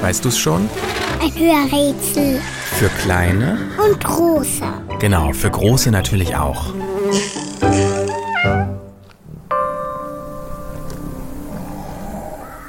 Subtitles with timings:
[0.00, 0.68] Weißt du es schon?
[1.20, 2.40] Ein Hörrätsel.
[2.78, 3.58] Für kleine?
[3.84, 4.64] Und große.
[5.00, 6.72] Genau, für große natürlich auch.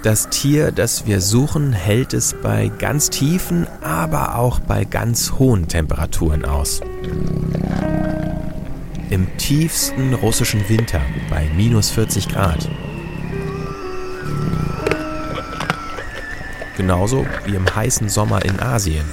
[0.02, 5.68] Das Tier, das wir suchen, hält es bei ganz tiefen, aber auch bei ganz hohen
[5.68, 6.82] Temperaturen aus.
[9.10, 12.70] Im tiefsten russischen Winter bei minus 40 Grad.
[16.80, 19.04] Genauso wie im heißen Sommer in Asien.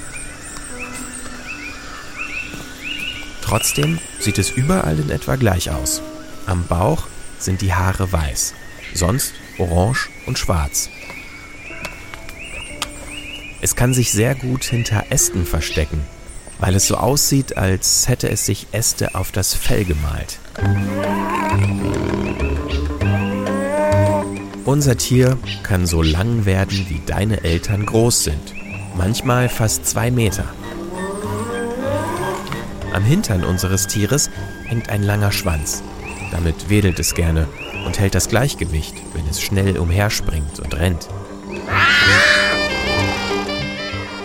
[3.41, 6.01] Trotzdem sieht es überall in etwa gleich aus.
[6.45, 7.07] Am Bauch
[7.39, 8.53] sind die Haare weiß,
[8.93, 10.89] sonst orange und schwarz.
[13.59, 15.99] Es kann sich sehr gut hinter Ästen verstecken,
[16.59, 20.39] weil es so aussieht, als hätte es sich Äste auf das Fell gemalt.
[24.67, 28.53] Unser Tier kann so lang werden, wie deine Eltern groß sind.
[28.97, 30.43] Manchmal fast zwei Meter.
[32.91, 34.29] Am Hintern unseres Tieres
[34.65, 35.83] hängt ein langer Schwanz.
[36.31, 37.47] Damit wedelt es gerne
[37.85, 41.07] und hält das Gleichgewicht, wenn es schnell umherspringt und rennt.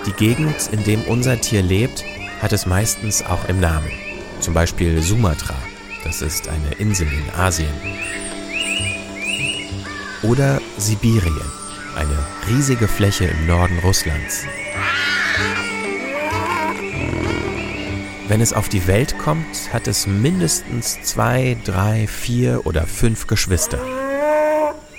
[0.07, 2.03] Die Gegend, in dem unser Tier lebt,
[2.41, 3.93] hat es meistens auch im Namen.
[4.41, 5.55] Zum Beispiel Sumatra,
[6.03, 7.71] das ist eine Insel in Asien.
[10.23, 11.51] Oder Sibirien,
[11.97, 12.17] eine
[12.49, 14.45] riesige Fläche im Norden Russlands.
[18.29, 23.81] Wenn es auf die Welt kommt, hat es mindestens zwei, drei, vier oder fünf Geschwister.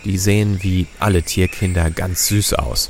[0.03, 2.89] Die sehen wie alle Tierkinder ganz süß aus.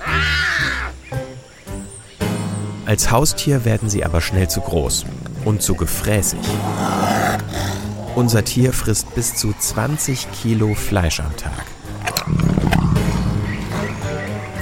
[2.88, 5.06] Als Haustier werden sie aber schnell zu groß
[5.46, 6.40] und zu gefräßig.
[8.16, 11.66] Unser Tier frisst bis zu 20 Kilo Fleisch am Tag.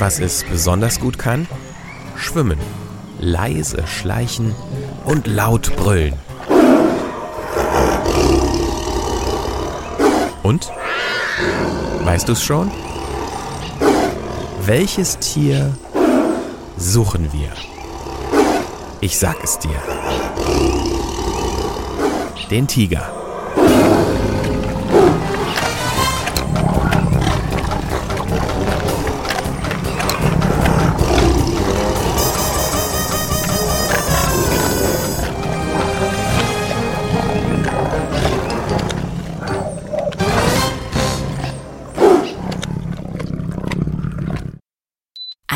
[0.02, 1.48] Was es besonders gut kann?
[2.16, 2.58] Schwimmen,
[3.20, 4.56] leise schleichen
[5.06, 6.16] und laut brüllen.
[10.42, 10.72] Und?
[12.04, 12.72] Weißt du es schon?
[14.66, 15.76] Welches Tier
[16.78, 17.52] suchen wir?
[19.02, 19.78] Ich sag es dir.
[22.50, 23.21] Den Tiger.